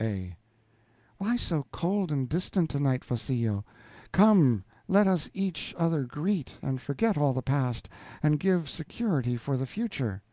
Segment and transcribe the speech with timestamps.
[0.00, 0.36] A.
[1.18, 3.62] Why so cold and distant tonight, Farcillo?
[4.10, 7.88] Come, let us each other greet, and forget all the past,
[8.20, 10.24] and give security for the future.